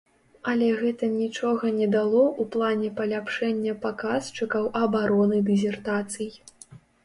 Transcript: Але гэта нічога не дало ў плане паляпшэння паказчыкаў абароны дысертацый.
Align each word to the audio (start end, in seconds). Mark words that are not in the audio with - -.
Але 0.51 0.69
гэта 0.77 1.09
нічога 1.15 1.73
не 1.79 1.87
дало 1.97 2.23
ў 2.23 2.43
плане 2.57 2.89
паляпшэння 3.01 3.77
паказчыкаў 3.87 4.63
абароны 4.83 5.37
дысертацый. 5.55 6.29